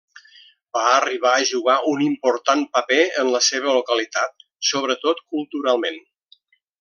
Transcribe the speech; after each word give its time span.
Va 0.77 0.85
arribar 0.93 1.33
a 1.33 1.43
jugar 1.49 1.75
un 1.91 2.01
important 2.07 2.65
paper 2.77 2.99
en 3.23 3.29
la 3.37 3.43
seva 3.51 3.77
localitat, 3.79 4.45
sobretot 4.73 5.25
culturalment. 5.37 6.05